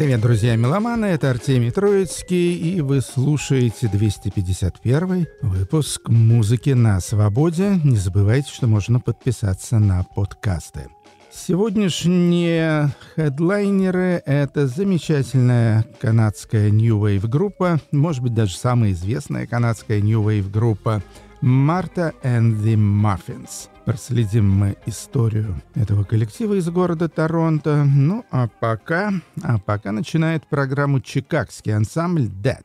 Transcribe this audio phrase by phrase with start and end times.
[0.00, 7.78] Привет, друзья меломаны, это Артемий Троицкий, и вы слушаете 251 выпуск «Музыки на свободе».
[7.84, 10.88] Не забывайте, что можно подписаться на подкасты.
[11.30, 20.22] Сегодняшние хедлайнеры— это замечательная канадская New Wave группа, может быть, даже самая известная канадская New
[20.22, 21.02] Wave группа
[21.42, 23.68] «Марта and the Muffins».
[23.90, 27.82] Проследим мы историю этого коллектива из города Торонто.
[27.84, 32.62] Ну, а пока, а пока начинает программу чикагский ансамбль Dead.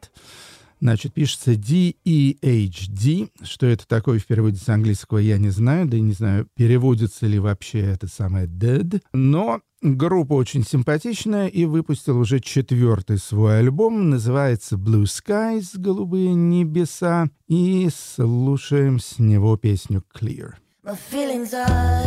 [0.80, 3.30] Значит, пишется D-E-H-D.
[3.42, 5.88] Что это такое в переводе с английского, я не знаю.
[5.88, 9.02] Да и не знаю, переводится ли вообще это самое Dead.
[9.12, 14.12] Но группа очень симпатичная и выпустила уже четвертый свой альбом.
[14.12, 17.30] Называется Blue Skies, голубые небеса.
[17.48, 20.54] И слушаем с него песню Clear.
[20.86, 22.06] My feelings are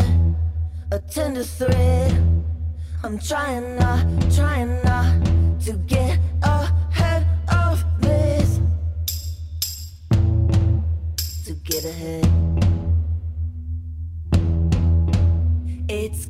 [0.92, 2.12] a tender thread.
[3.03, 8.61] I'm trying not, trying not to get ahead of this.
[11.47, 12.28] To get ahead.
[15.88, 16.28] It's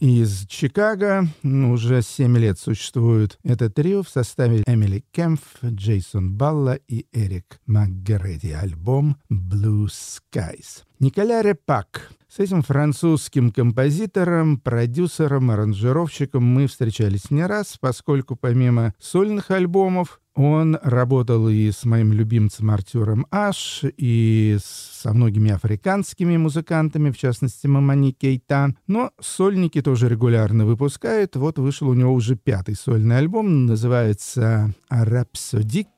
[0.00, 1.28] из Чикаго.
[1.42, 8.52] Уже 7 лет существует это трио в составе Эмили Кемф, Джейсон Балла и Эрик МакГереди.
[8.52, 10.84] Альбом Blue Skies.
[10.98, 12.10] Николя Репак.
[12.28, 20.78] С этим французским композитором, продюсером, аранжировщиком мы встречались не раз, поскольку помимо сольных альбомов он
[20.82, 28.12] работал и с моим любимцем Артуром Аш, и со многими африканскими музыкантами, в частности, Мамани
[28.12, 28.74] Кейта.
[28.86, 31.36] Но сольники тоже регулярно выпускают.
[31.36, 35.88] Вот вышел у него уже пятый сольный альбом, называется «Рапсодик»,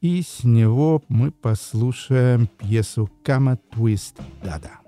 [0.00, 4.83] и с него мы послушаем пьесу «Кама Твист Дада».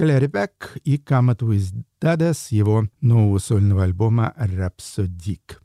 [0.00, 1.36] Николя Ребек и Come
[2.00, 5.60] Dada с его нового сольного альбома «Рапсодик».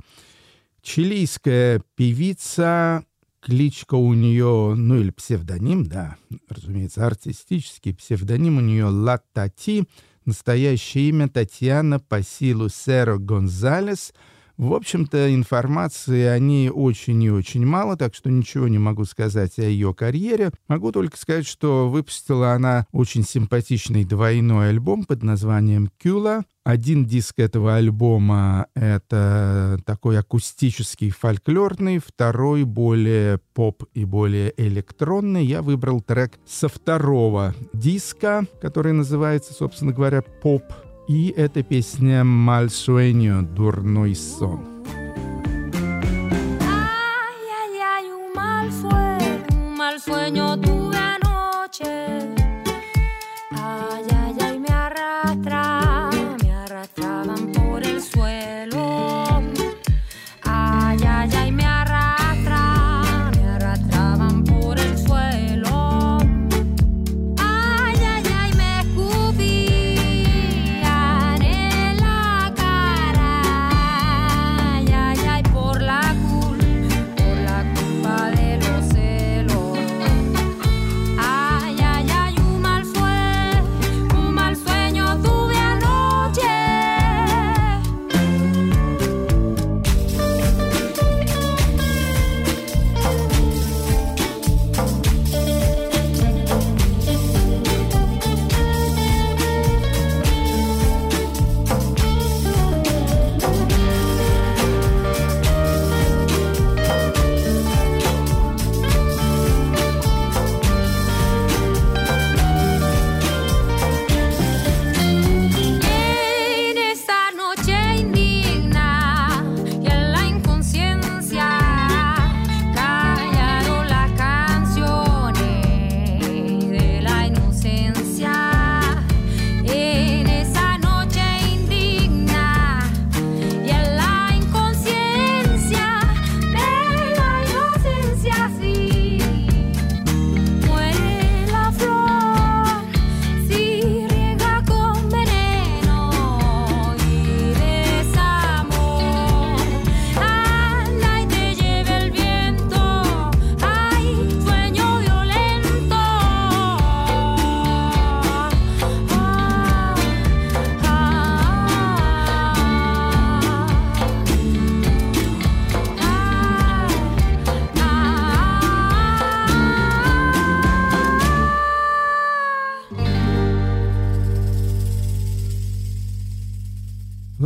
[0.81, 3.05] Чилийская певица,
[3.39, 6.17] кличка у нее, ну или псевдоним, да,
[6.49, 9.87] разумеется, артистический псевдоним у нее Латати,
[10.25, 14.13] настоящее имя Татьяна Пасилу Серо Гонзалес—
[14.57, 19.59] в общем-то, информации о ней очень и очень мало, так что ничего не могу сказать
[19.59, 20.51] о ее карьере.
[20.67, 26.43] Могу только сказать, что выпустила она очень симпатичный двойной альбом под названием «Кюла».
[26.63, 35.45] Один диск этого альбома— это такой акустический фольклорный, второй более поп и более электронный.
[35.45, 40.63] Я выбрал трек со второго диска, который называется, собственно говоря, «Поп
[41.07, 44.75] и эта песня «Mal sueño»— «Дурной сон».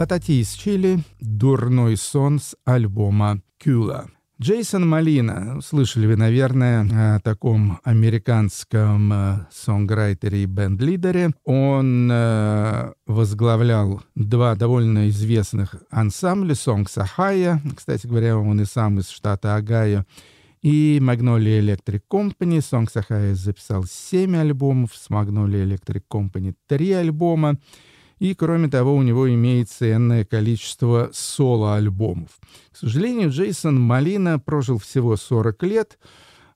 [0.10, 4.08] Латати из Чили, «Дурной сон» с альбома «Кюла».
[4.42, 11.30] Джейсон Малина, слышали вы, наверное, о таком американском э, сонграйтере и бенд-лидере.
[11.46, 19.10] Он э, возглавлял два довольно известных ансамбля «Songs Ohio», кстати говоря, он и сам из
[19.10, 20.06] штата Огайо,
[20.64, 22.58] и Magnolia Electric Company.
[22.58, 27.60] Songs Ohio записал семь альбомов, с Magnolia Electric Company три альбома.
[28.20, 32.30] И, кроме того, у него имеется энное количество соло-альбомов.
[32.72, 35.98] К сожалению, Джейсон Малина прожил всего 40 лет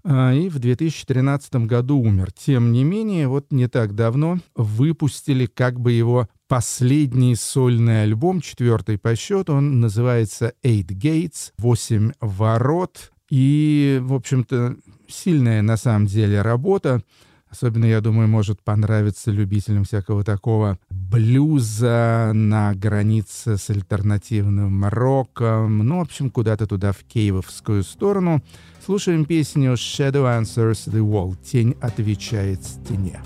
[0.03, 2.31] а, и в 2013 году умер.
[2.33, 8.97] Тем не менее, вот не так давно выпустили как бы его последний сольный альбом, четвертый
[8.97, 9.53] по счету.
[9.53, 13.11] Он называется «Eight Gates», «Восемь ворот».
[13.29, 14.75] И, в общем-то,
[15.07, 17.01] сильная на самом деле работа.
[17.53, 25.77] Особенно, я думаю, может понравиться любителям всякого такого блюза на границе с альтернативным роком.
[25.77, 28.41] Ну, в общем, куда-то туда, в кейвовскую сторону.
[28.83, 31.37] Слушаем песню «Shadow Answers the Wall».
[31.43, 33.21] «Тень отвечает стене».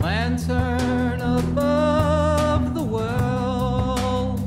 [0.00, 4.40] Lantern above the world,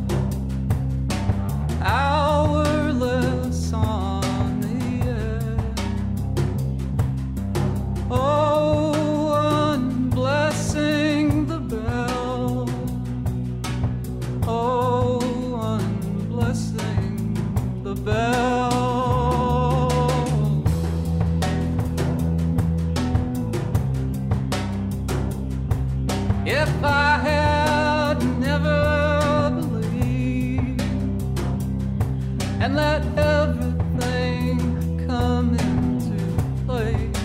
[33.17, 34.57] everything
[35.07, 36.19] come into
[36.65, 37.17] place?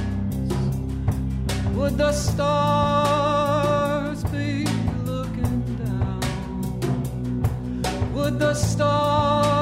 [1.75, 3.45] Would the stars
[4.25, 4.67] be
[5.05, 6.21] looking down?
[8.15, 9.58] Would the stars?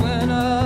[0.00, 0.65] when I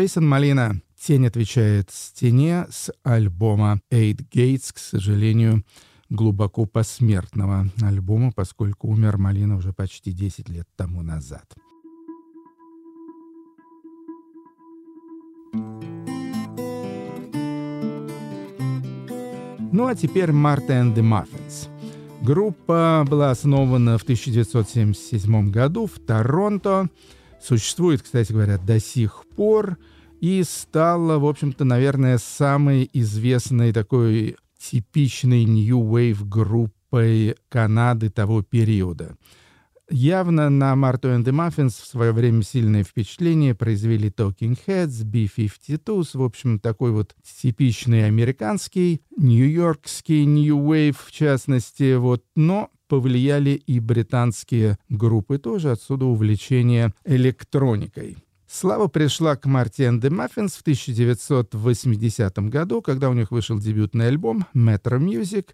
[0.00, 5.62] Джейсон Малина «Тень отвечает стене» с альбома «Eight Gates», к сожалению,
[6.08, 11.44] глубоко посмертного альбома, поскольку умер Малина уже почти 10 лет тому назад.
[19.70, 21.68] Ну а теперь «Martha and the Muffins».
[22.22, 26.88] Группа была основана в 1977 году в Торонто
[27.40, 29.78] существует, кстати говоря, до сих пор
[30.20, 39.16] и стала, в общем-то, наверное, самой известной такой типичной New Wave группой Канады того периода.
[39.92, 46.10] Явно на Марту and the Muffins в свое время сильное впечатление произвели Talking Heads, B-52s,
[46.12, 53.78] в общем, такой вот типичный американский, нью-йоркский New Wave в частности, вот, но повлияли и
[53.78, 58.18] британские группы тоже, отсюда увлечение электроникой.
[58.48, 64.08] Слава пришла к Марти and the Muffins в 1980 году, когда у них вышел дебютный
[64.08, 65.50] альбом Metro Music,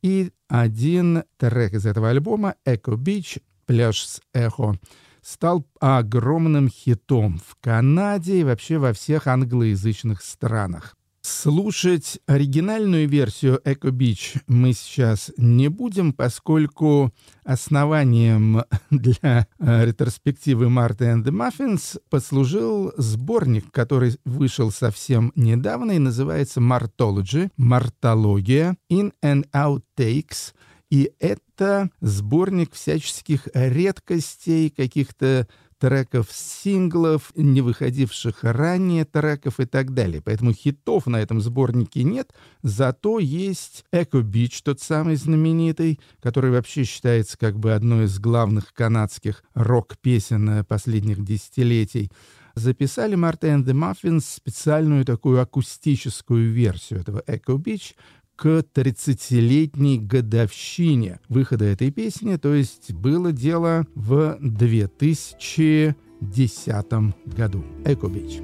[0.00, 4.78] и один трек из этого альбома «Echo Beach» «Пляж с эхо»
[5.20, 10.96] стал огромным хитом в Канаде и вообще во всех англоязычных странах.
[11.30, 17.12] Слушать оригинальную версию Echo Beach мы сейчас не будем, поскольку
[17.44, 25.98] основанием для э, ретроспективы Марта and the Muffins послужил сборник, который вышел совсем недавно и
[25.98, 30.54] называется Martology, Мартология, In and Out Takes,
[30.90, 35.46] и это сборник всяческих редкостей, каких-то
[35.78, 40.20] треков синглов, не выходивших ранее треков и так далее.
[40.20, 42.32] Поэтому хитов на этом сборнике нет,
[42.62, 48.72] зато есть Echo Beach, тот самый знаменитый, который вообще считается как бы одной из главных
[48.74, 52.10] канадских рок-песен последних десятилетий.
[52.54, 57.94] Записали Марта and the Muffins специальную такую акустическую версию этого Echo Beach,
[58.38, 65.96] к 30-летней годовщине выхода этой песни, то есть было дело в 2010
[67.36, 67.64] году.
[67.84, 68.40] Эко Бич.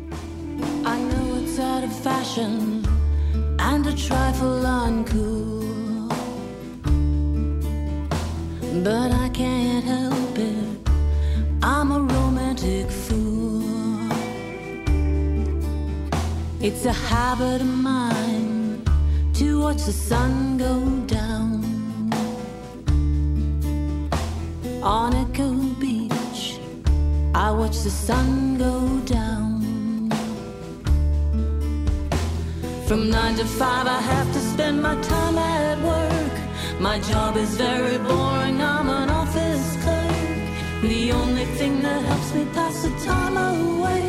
[8.83, 10.89] But I can't help it,
[11.63, 13.63] I'm a romantic fool.
[16.61, 18.54] It's a habit of mine
[19.35, 21.65] to watch the sun go down
[24.81, 26.61] on Echo Beach.
[27.35, 30.09] I watch the sun go down.
[32.87, 36.81] From nine to five, I have to spend my time at work.
[36.81, 40.83] My job is very boring, I'm an office clerk.
[40.83, 44.07] The only thing that helps me pass the time away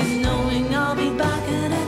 [0.00, 1.85] is knowing I'll be back at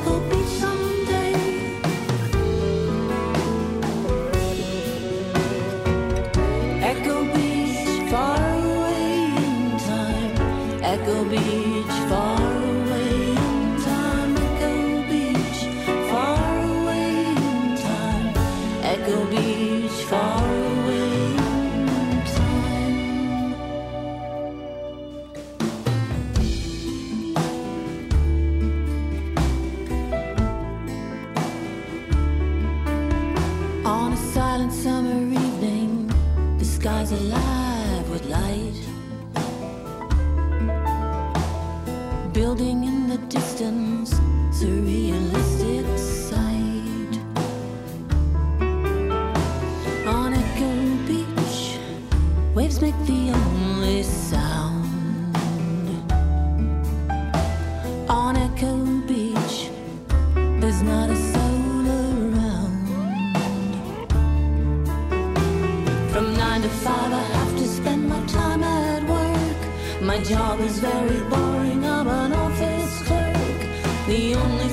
[67.13, 70.03] I have to spend my time at work.
[70.03, 73.61] My job is very boring, I'm an office clerk.
[74.07, 74.69] The only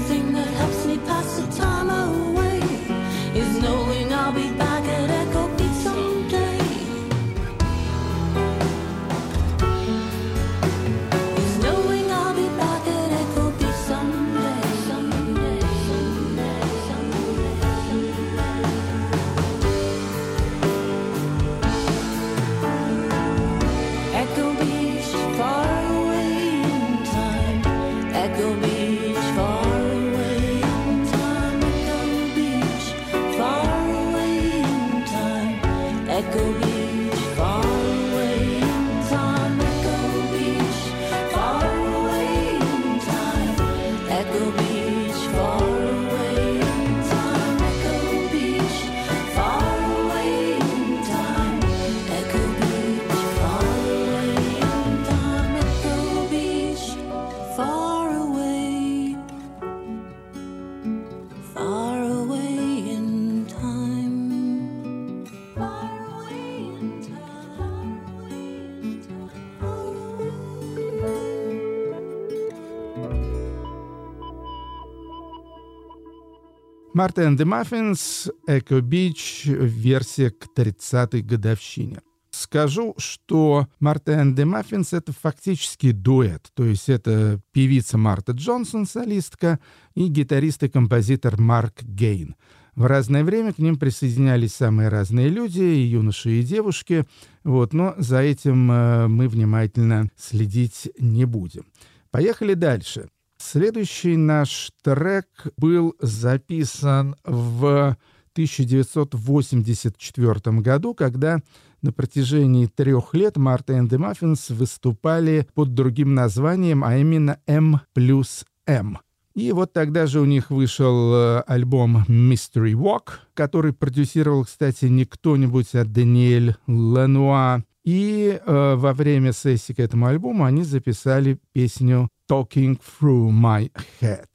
[76.96, 82.00] Марта and the Echo Beach, версия к 30-й годовщине.
[82.32, 89.60] Скажу, что Марта and the это фактически дуэт, то есть это певица Марта Джонсон, солистка,
[89.94, 92.38] и гитарист и композитор Марк Гейн.
[92.76, 97.04] В разное время к ним присоединялись самые разные люди, и юноши, и девушки,
[97.44, 101.66] вот, но за этим э, мы внимательно следить не будем.
[102.10, 103.10] Поехали дальше.
[103.52, 107.96] Следующий наш трек был записан в
[108.34, 111.42] 1984 году, когда
[111.84, 117.82] на протяжении трех лет Марта и the Muffins выступали под другим названием, а именно M
[117.94, 118.98] плюс M.
[119.36, 125.06] И вот тогда же у них вышел э, альбом Mystery Walk, который продюсировал, кстати, не
[125.06, 127.62] кто-нибудь, а Даниэль Лануа.
[127.84, 133.70] И э, во время сессии к этому альбому они записали песню talking through my
[134.02, 134.28] head,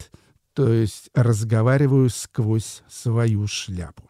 [0.54, 4.04] то есть разговариваю сквозь свою шляпу.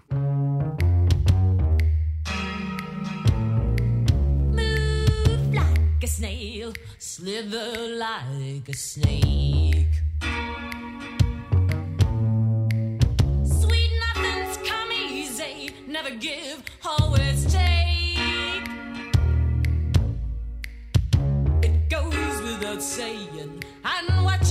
[4.53, 9.87] Move like a snail, slither like a snake.
[13.45, 18.69] Sweet nothings come easy, never give, always take.
[21.63, 24.50] It goes without saying and what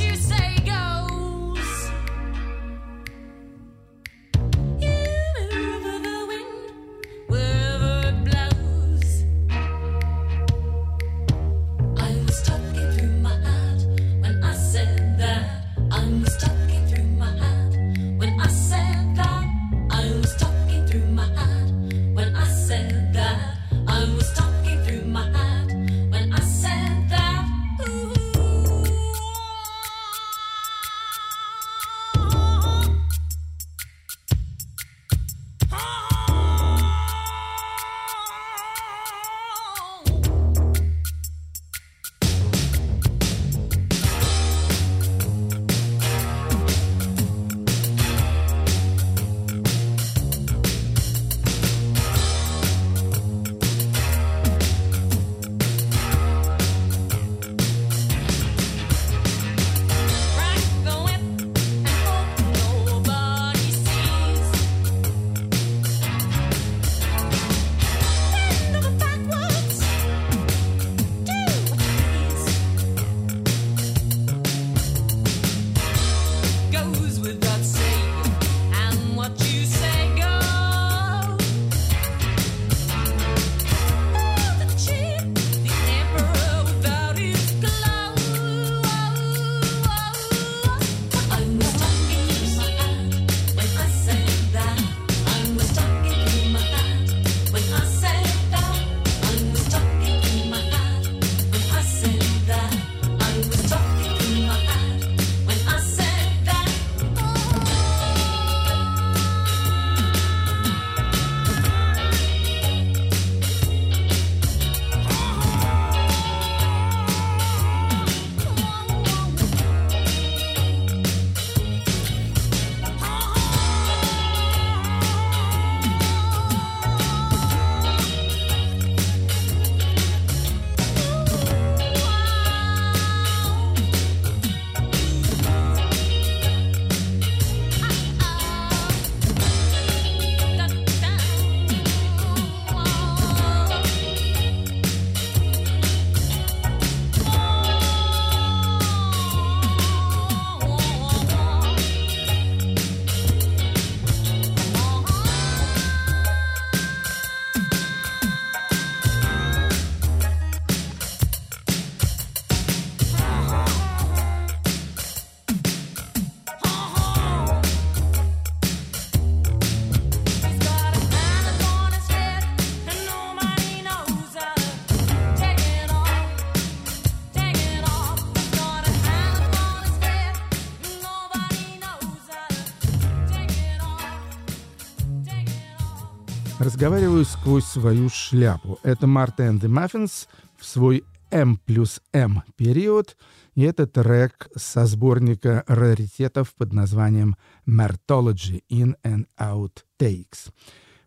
[187.50, 188.78] сквозь свою шляпу.
[188.84, 193.18] Это Марта and the Muffins в свой M плюс M период,
[193.56, 200.52] и это трек со сборника раритетов под названием Martology In and Out Takes.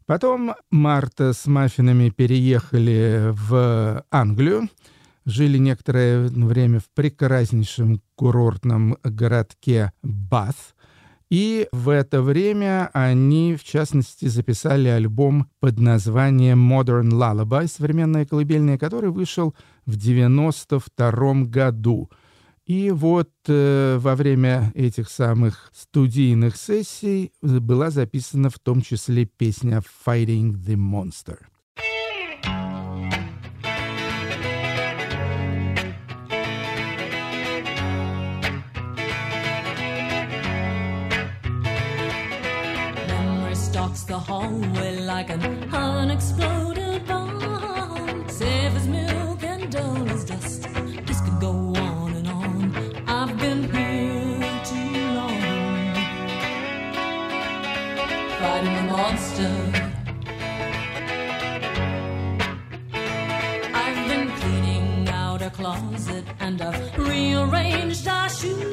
[0.04, 4.68] Потом Марта с Маффинами переехали в Англию,
[5.24, 10.56] жили некоторое время в прекраснейшем курортном городке Бат,
[11.32, 18.76] и в это время они, в частности, записали альбом под названием Modern Lullaby, современная колыбельная,
[18.76, 19.54] который вышел
[19.86, 22.10] в 92 году.
[22.66, 29.82] И вот э, во время этих самых студийных сессий была записана в том числе песня
[30.06, 31.38] «Fighting the Monster».
[44.12, 48.28] The hallway like an unexploded bomb.
[48.28, 50.68] Safe as milk and dull as dust.
[51.06, 51.52] This could go
[51.88, 52.54] on and on.
[53.08, 55.40] I've been here too long.
[58.40, 59.54] Fighting the monster.
[63.82, 68.71] I've been cleaning out our closet and I've rearranged our shoes.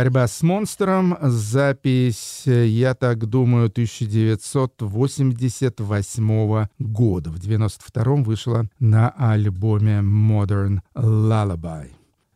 [0.00, 1.18] Борьба с монстром.
[1.20, 7.28] Запись, я так думаю, 1988 года.
[7.28, 11.90] В 92 вышла на альбоме Modern Lullaby.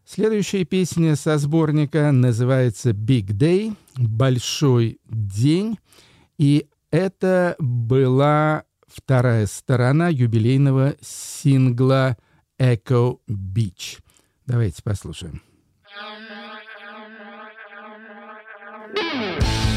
[0.05, 5.79] Следующая песня со сборника называется Big Day, Большой день.
[6.37, 12.19] И это была вторая сторона юбилейного сингла
[12.59, 14.01] Echo Beach.
[14.47, 15.41] Давайте послушаем.
[18.97, 19.74] Mm-hmm.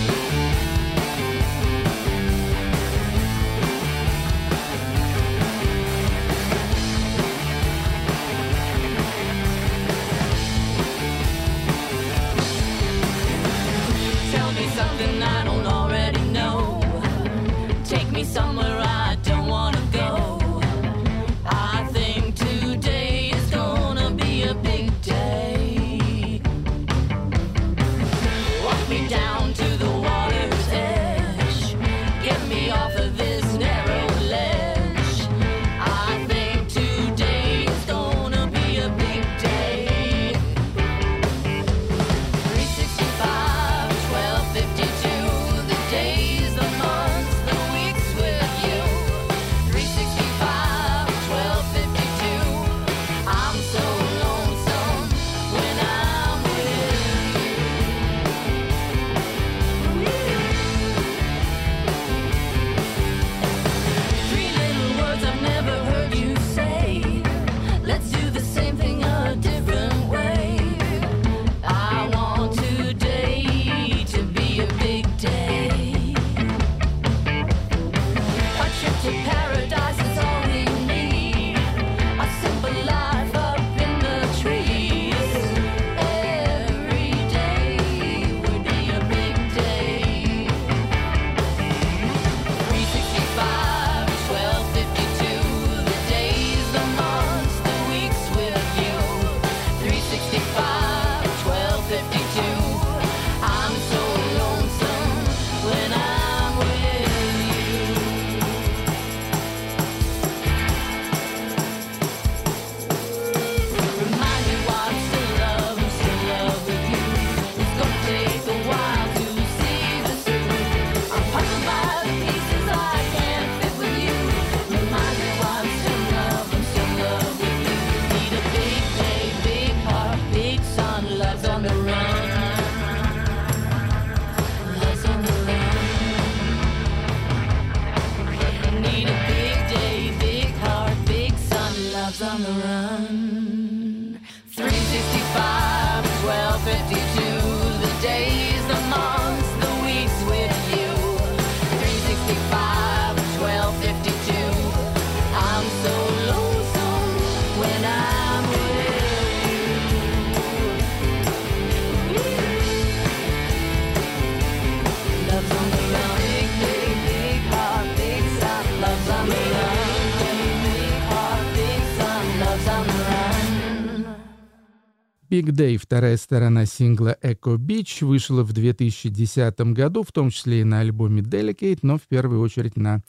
[175.38, 180.64] Big Day, вторая сторона сингла Echo Beach, вышла в 2010 году, в том числе и
[180.64, 183.04] на альбоме Delicate, но в первую очередь на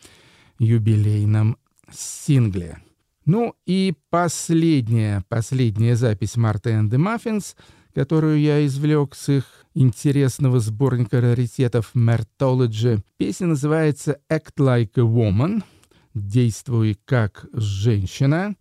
[0.59, 1.57] юбилейном
[1.91, 2.83] сингле.
[3.25, 7.55] Ну и последняя, последняя запись Марта and the Muffins,
[7.95, 13.01] которую я извлек с их интересного сборника раритетов Mertology.
[13.17, 15.63] Песня называется «Act Like a Woman»—
[16.13, 18.55] «Действуй как женщина».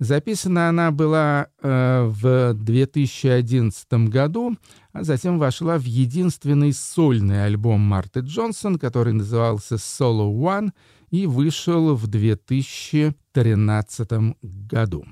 [0.00, 4.56] Записана она была э, в 2011 году,
[4.94, 10.70] а затем вошла в единственный сольный альбом Марты Джонсон, который назывался «Solo One»
[11.10, 14.10] и вышел в 2013
[14.42, 15.04] году.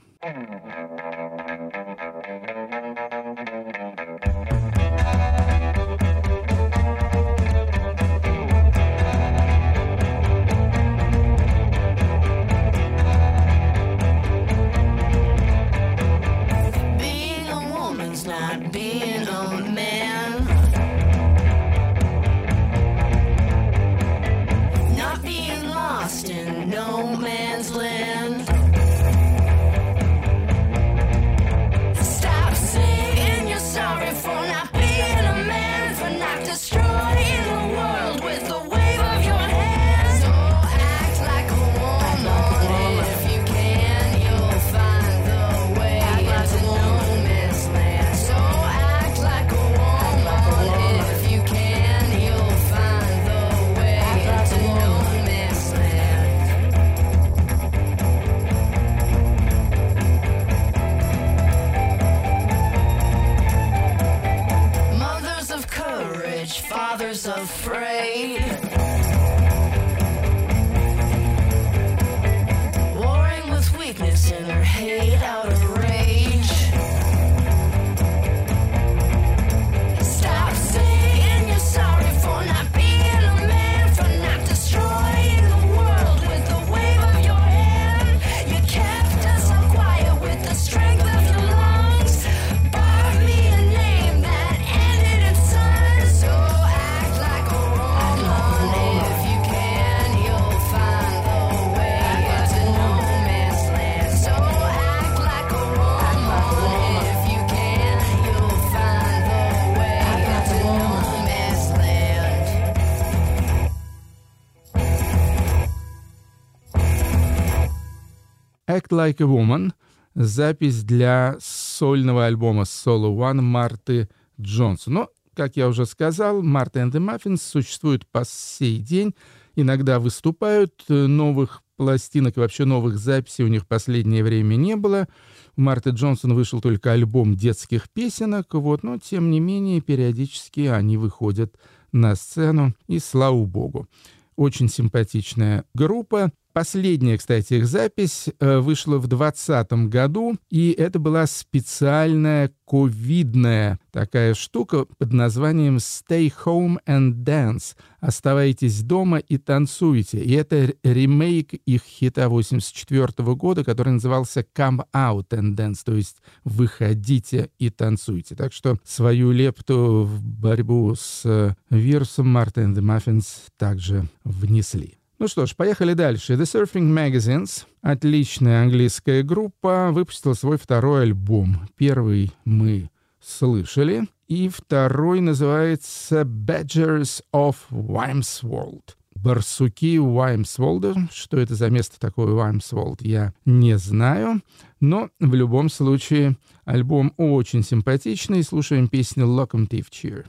[118.88, 119.72] «Act Like a Woman»—
[120.14, 124.08] запись для сольного альбома «Solo One» Марты
[124.40, 124.94] Джонсон.
[124.94, 129.14] Но, как я уже сказал, Марта and the Muffins существуют по сей день.
[129.56, 134.76] Иногда выступают, э, новых пластинок и вообще новых записей у них в последнее время не
[134.76, 135.08] было.
[135.56, 140.96] У Марты Джонсон вышел только альбом детских песенок, вот, но тем не менее периодически они
[140.96, 141.56] выходят
[141.92, 143.88] на сцену, и слава богу.
[144.36, 146.32] Очень симпатичная группа.
[146.58, 154.34] Последняя, кстати, их запись э, вышла в 2020 году, и это была специальная ковидная такая
[154.34, 160.18] штука под названием «Stay Home and Dance»— «Оставайтесь дома и танцуйте».
[160.18, 166.16] И это ремейк их хита 84 года, который назывался «Come Out and Dance», то есть
[166.42, 168.34] «Выходите и танцуйте».
[168.34, 174.97] Так что свою лепту в борьбу с э, вирусом and the Muffins также внесли.
[175.18, 176.34] Ну что ж, поехали дальше.
[176.34, 181.68] The Surfing Magazines, отличная английская группа, выпустила свой второй альбом.
[181.76, 182.88] Первый мы
[183.20, 188.94] слышали, и второй называется Badgers of Wimswold.
[189.16, 190.94] Барсуки Уаймсволда.
[191.12, 194.42] Что это за место такое Уаймсволд, я не знаю.
[194.78, 198.44] Но в любом случае альбом очень симпатичный.
[198.44, 200.26] Слушаем песню Locomotive Cheer.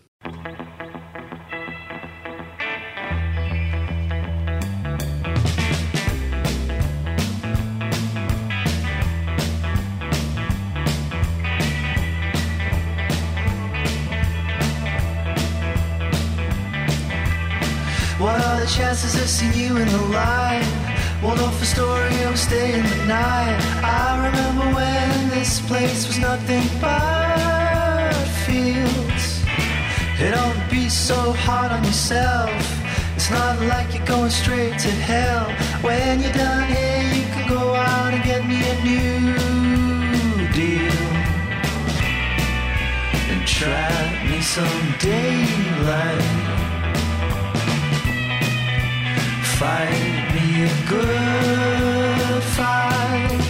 [19.30, 20.65] Seeing you in the light?
[21.21, 23.60] Waldorf Astoria was staying the night.
[23.84, 28.12] I remember when this place was nothing but
[28.44, 29.44] fields.
[30.19, 32.50] It don't be so hard on yourself.
[33.15, 35.46] It's not like you're going straight to hell.
[35.82, 41.06] When you're done here, you can go out and get me a new deal.
[43.30, 46.38] And trap me some daylight.
[49.60, 53.48] Fight me a good fight.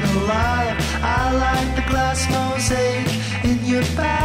[0.00, 0.76] Being alive.
[1.02, 3.08] I like the glass mosaic
[3.44, 4.16] in your bathroom.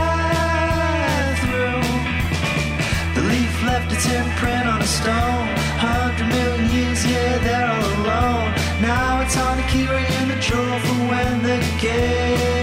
[3.15, 5.47] The leaf left its imprint on a stone.
[5.87, 8.53] Hundred million years, yeah, they're all alone.
[8.81, 12.60] Now it's on a keyring in the drawer for when the guests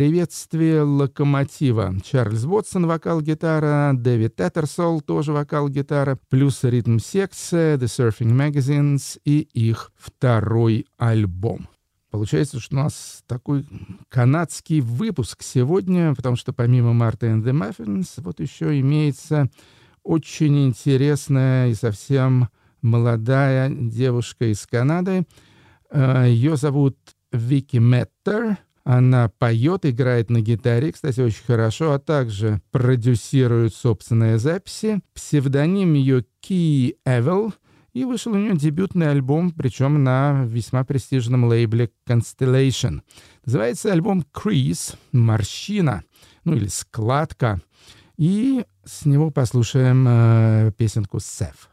[0.00, 1.94] Приветствие локомотива.
[2.02, 10.86] Чарльз Вотсон, вокал-гитара, Дэвид Теттерсол, тоже вокал-гитара, плюс ритм-секция, The Surfing Magazines и их второй
[10.96, 11.68] альбом.
[12.10, 13.66] Получается, что у нас такой
[14.08, 19.50] канадский выпуск сегодня, потому что помимо Марта and the Muffins вот еще имеется
[20.02, 22.48] очень интересная и совсем
[22.80, 25.26] молодая девушка из Канады.
[25.90, 26.96] Э, Ее зовут
[27.32, 28.56] Вики Меттер.
[28.92, 35.00] Она поет, играет на гитаре, кстати, очень хорошо, а также продюсирует собственные записи.
[35.14, 37.54] Псевдоним ее Ки Эвел.
[37.92, 43.02] И вышел у нее дебютный альбом, причем на весьма престижном лейбле Constellation.
[43.44, 46.02] Называется альбом Crease, морщина,
[46.42, 47.60] ну или складка.
[48.16, 51.70] И с него послушаем э, песенку Сев.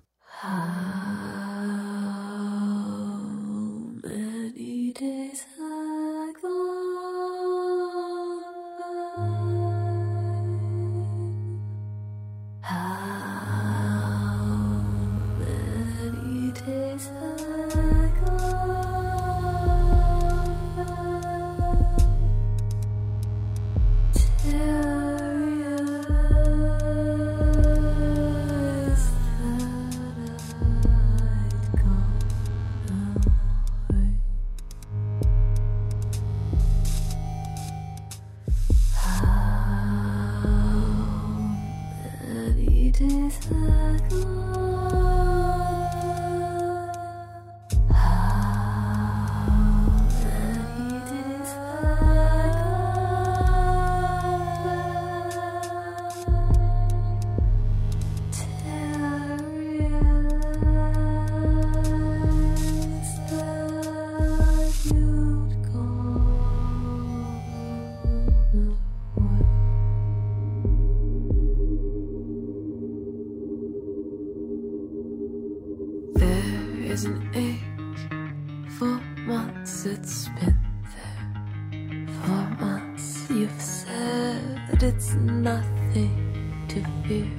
[76.97, 78.99] Is an ache for
[79.31, 80.57] months it's been
[80.93, 82.07] there.
[82.21, 87.29] For months you've said it's nothing to fear.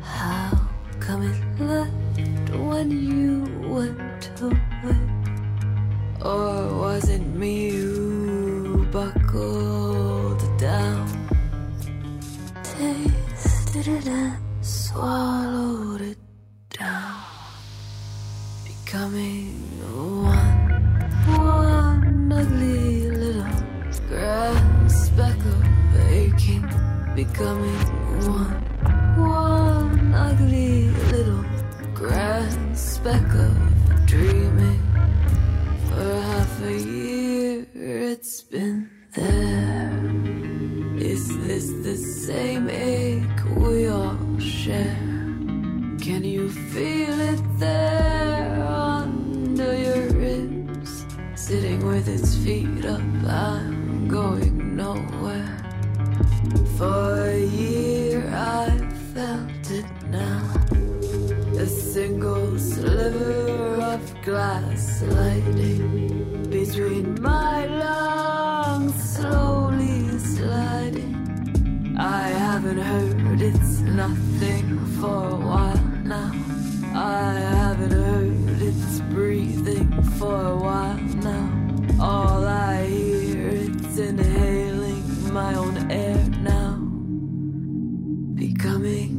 [0.00, 0.50] How
[0.98, 3.30] come it left when you
[3.68, 5.02] went away?
[6.22, 8.86] Or was it me who
[10.46, 11.06] it down.
[12.62, 15.47] Tasted it and swallowed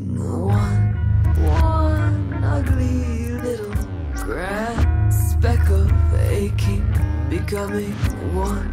[0.10, 3.74] Becoming one, one ugly little
[4.16, 6.84] grass speck of aching.
[7.30, 7.94] Becoming
[8.34, 8.70] one,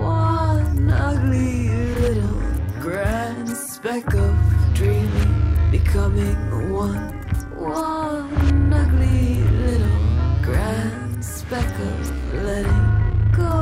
[0.00, 1.68] one ugly
[2.00, 2.42] little
[2.80, 4.34] grand speck of
[4.74, 5.70] dreaming.
[5.70, 7.12] Becoming one,
[7.56, 13.52] one ugly little grand speck of letting go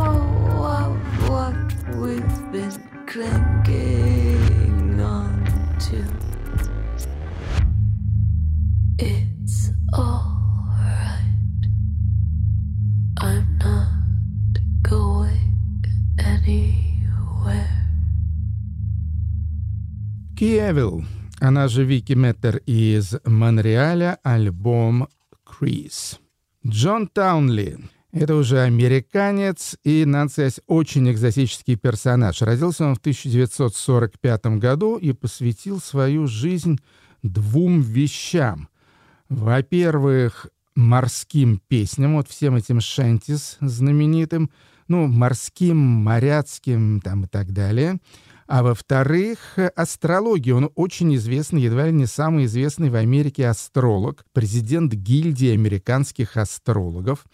[0.56, 2.72] of what we've been
[3.06, 4.09] clinging
[20.41, 21.05] Киевил,
[21.38, 25.07] она же Вики Меттер из Монреаля, альбом
[25.45, 26.18] «Криз».
[26.66, 27.76] Джон Таунли—
[28.12, 32.41] это уже американец и, надо сказать, очень экзотический персонаж.
[32.41, 36.80] Родился он в 1945 году и посвятил свою жизнь
[37.22, 38.70] двум вещам.
[39.28, 44.51] Во-первых, морским песням, вот всем этим шентис знаменитым,
[44.88, 47.99] ну, морским, моряцким там и так далее.
[48.51, 49.38] А во-вторых,
[49.76, 50.57] астрология.
[50.57, 57.24] Он очень известный, едва ли не самый известный в Америке астролог, президент гильдии американских астрологов.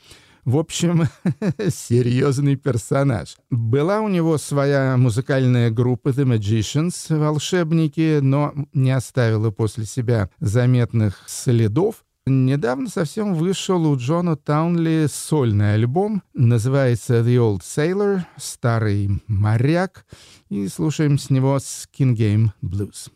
[0.44, 1.04] В общем,
[1.70, 3.38] серьезный персонаж.
[3.48, 11.24] Была у него своя музыкальная группа The Magicians, волшебники, но не оставила после себя заметных
[11.28, 12.04] следов.
[12.28, 20.04] Недавно совсем вышел у Джона Таунли сольный альбом, называется The Old Sailor, Старый моряк,
[20.48, 23.12] и слушаем с него Skin Game Blues.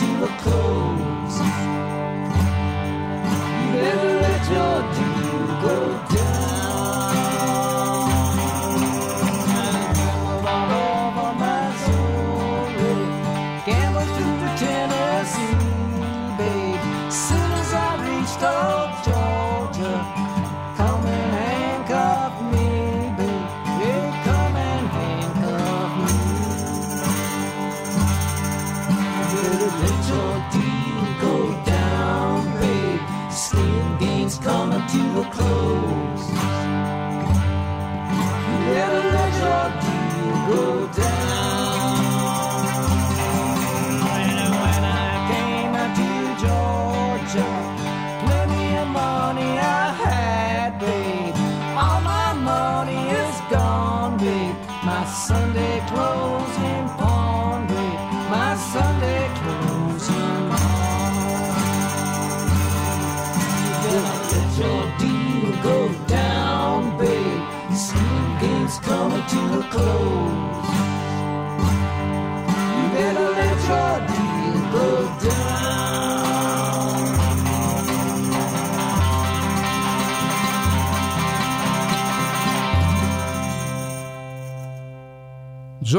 [0.00, 1.99] to a close.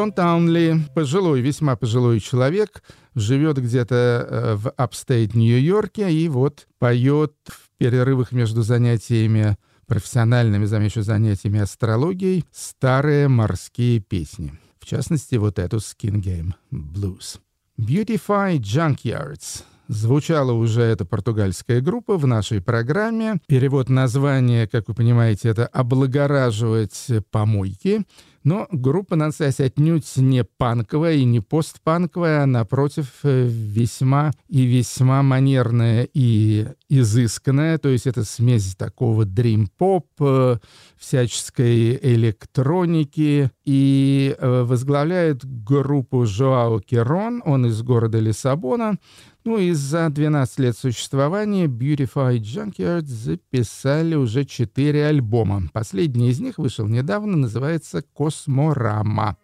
[0.02, 2.82] Джон Таунли, пожилой, весьма пожилой человек,
[3.14, 11.04] живет где-то э, в upstate Нью-Йорке и вот поет в перерывах между занятиями профессиональными, замечу,
[11.04, 14.54] занятиями астрологией старые морские песни.
[14.80, 17.40] В частности, вот эту «Skin Game Blues».
[17.78, 23.42] Beautify Junkyards Звучала уже эта португальская группа в нашей программе.
[23.48, 28.06] Перевод названия, как вы понимаете, это «облагораживать помойки».
[28.44, 35.22] Но группа, надо сказать, отнюдь не панковая и не постпанковая, а напротив, весьма и весьма
[35.22, 37.78] манерная и изысканная.
[37.78, 40.58] То есть это смесь такого дрим-поп, э,
[40.98, 43.52] всяческой электроники.
[43.64, 48.98] И э, возглавляет группу Жоао Керон, он из города Лиссабона.
[49.44, 55.64] Ну и за 12 лет существования Beautify Junkyard записали уже 4 альбома.
[55.74, 59.38] Последний из них вышел недавно, называется «Косморама».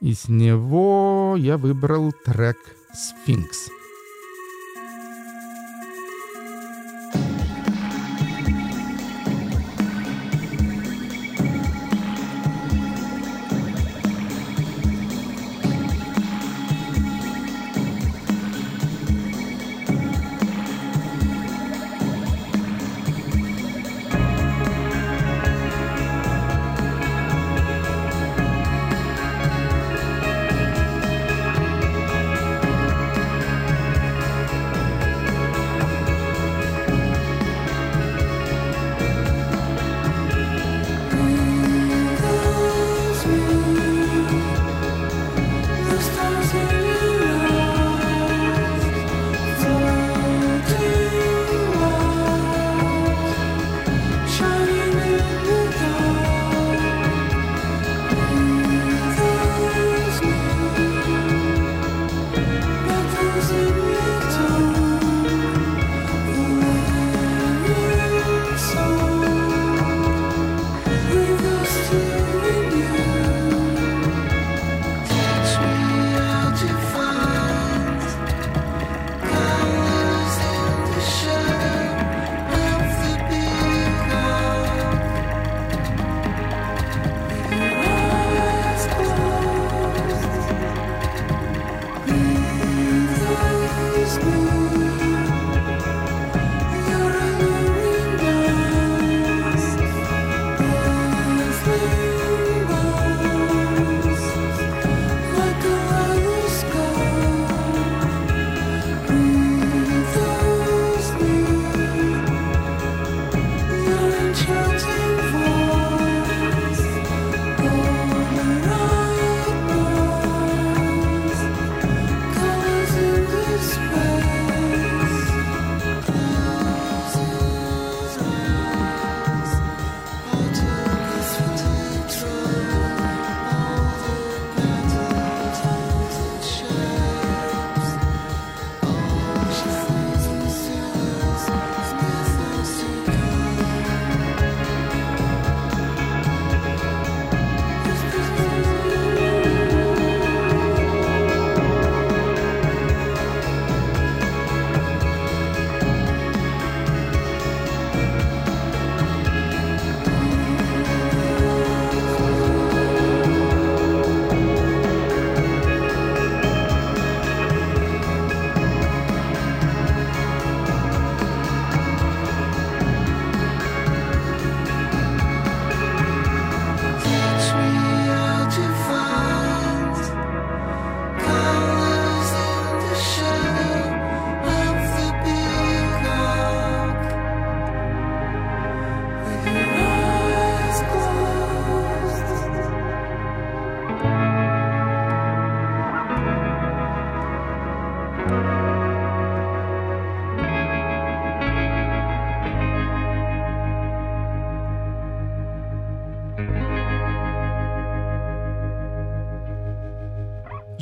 [0.00, 2.56] И с него я выбрал трек
[2.94, 3.68] «Сфинкс».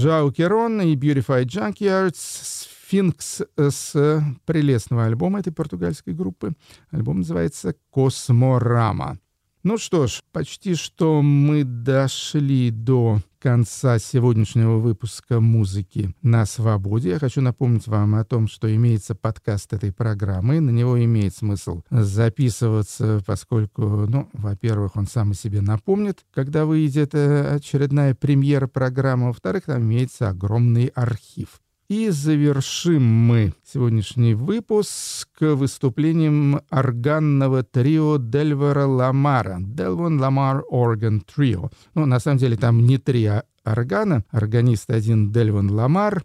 [0.04, 6.52] Жао Керон и Beautified Junkyards Финкс с прелестного альбома этой португальской группы.
[6.90, 9.18] Альбом называется «Косморама».
[9.62, 17.10] Ну что ж, почти что мы дошли до конца сегодняшнего выпуска музыки на свободе.
[17.10, 20.60] Я хочу напомнить вам о том, что имеется подкаст этой программы.
[20.60, 27.14] На него имеет смысл записываться, поскольку, ну, во-первых, он сам о себе напомнит, когда выйдет
[27.14, 29.26] э, очередная премьера программы.
[29.26, 31.60] Во-вторых, там имеется огромный архив.
[31.88, 39.58] И завершим мы сегодняшний выпуск выступлением органного трио Дельвара Ламара.
[39.60, 41.68] Делвон Ламар Орган Трио.
[41.94, 43.30] Ну, на самом деле там не три
[43.64, 44.24] органа.
[44.30, 46.24] Органист один Дельвон Ламар.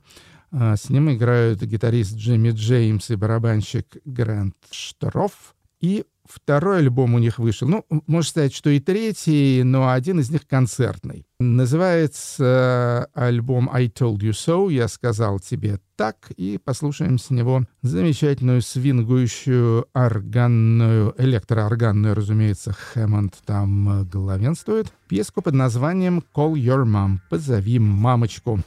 [0.51, 5.55] А, с ним играют гитарист Джимми Джеймс и барабанщик Грант Штроф.
[5.81, 7.67] И Второй альбом у них вышел.
[7.67, 11.25] Ну, можно сказать, что и третий, но один из них концертный.
[11.39, 17.63] Называется э, альбом «I Told You So», «Я сказал тебе так», и послушаем с него
[17.81, 27.79] замечательную свингующую органную, электроорганную, разумеется, Хэммонд там главенствует, песку под названием «Call Your Mom», «Позови
[27.79, 28.59] мамочку».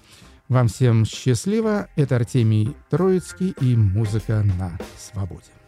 [0.48, 1.88] Вам всем счастливо.
[1.96, 5.61] Это Артемий Троицкий и музыка на свободе.